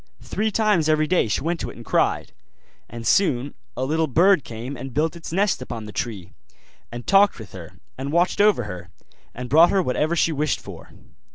Three 0.23 0.49
times 0.49 0.89
every 0.89 1.05
day 1.05 1.27
she 1.27 1.41
went 1.41 1.59
to 1.59 1.69
it 1.69 1.75
and 1.75 1.85
cried; 1.85 2.31
and 2.89 3.05
soon 3.05 3.53
a 3.77 3.85
little 3.85 4.07
bird 4.07 4.43
came 4.43 4.75
and 4.75 4.95
built 4.95 5.15
its 5.15 5.31
nest 5.31 5.61
upon 5.61 5.85
the 5.85 5.91
tree, 5.91 6.33
and 6.91 7.05
talked 7.05 7.37
with 7.37 7.51
her, 7.51 7.73
and 7.99 8.11
watched 8.11 8.41
over 8.41 8.63
her, 8.63 8.89
and 9.35 9.47
brought 9.47 9.69
her 9.69 9.83
whatever 9.83 10.15
she 10.15 10.31
wished 10.31 10.59
for. 10.59 10.89